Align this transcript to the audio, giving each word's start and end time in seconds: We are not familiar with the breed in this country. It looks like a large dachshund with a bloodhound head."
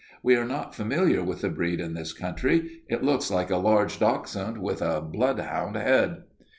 We 0.23 0.35
are 0.35 0.45
not 0.47 0.73
familiar 0.73 1.23
with 1.23 1.41
the 1.41 1.49
breed 1.51 1.79
in 1.79 1.93
this 1.93 2.11
country. 2.11 2.81
It 2.89 3.03
looks 3.03 3.29
like 3.29 3.51
a 3.51 3.57
large 3.57 3.99
dachshund 3.99 4.57
with 4.57 4.81
a 4.81 4.99
bloodhound 4.99 5.75
head." 5.75 6.23